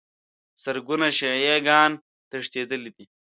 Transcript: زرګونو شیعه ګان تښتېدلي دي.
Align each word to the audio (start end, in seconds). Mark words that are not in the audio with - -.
زرګونو 0.63 1.07
شیعه 1.17 1.57
ګان 1.67 1.91
تښتېدلي 2.29 2.91
دي. 2.97 3.05